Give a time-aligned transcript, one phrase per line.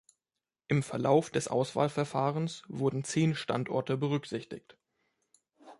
[0.67, 4.75] Im Verlauf des Auswahlverfahrens wurden zehn Standorte berücksichtigt.